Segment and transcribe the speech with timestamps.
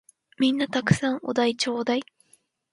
[0.39, 2.01] 皆んな沢山お題ちょーだい！